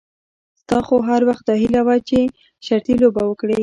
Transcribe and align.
ستا 0.61 0.77
خو 0.87 0.95
هر 1.09 1.21
وخت 1.29 1.43
داهیله 1.49 1.81
وه 1.87 1.95
چې 2.09 2.19
شرطي 2.65 2.93
لوبه 3.01 3.23
وکړې. 3.27 3.57